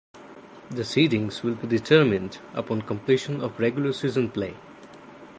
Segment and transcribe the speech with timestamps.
[0.71, 4.55] The seedings will be determined upon completion of regular season play.